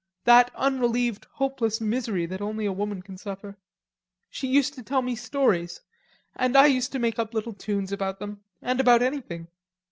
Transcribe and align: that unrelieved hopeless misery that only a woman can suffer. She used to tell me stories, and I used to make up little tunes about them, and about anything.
that 0.23 0.49
unrelieved 0.55 1.25
hopeless 1.33 1.79
misery 1.79 2.25
that 2.25 2.41
only 2.41 2.65
a 2.65 2.71
woman 2.73 3.03
can 3.03 3.19
suffer. 3.19 3.55
She 4.31 4.47
used 4.47 4.73
to 4.73 4.81
tell 4.81 5.03
me 5.03 5.15
stories, 5.15 5.79
and 6.35 6.57
I 6.57 6.65
used 6.65 6.91
to 6.93 6.97
make 6.97 7.19
up 7.19 7.35
little 7.35 7.53
tunes 7.53 7.91
about 7.91 8.17
them, 8.17 8.43
and 8.63 8.79
about 8.79 9.03
anything. 9.03 9.47